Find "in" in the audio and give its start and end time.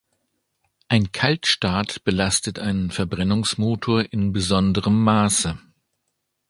4.11-4.33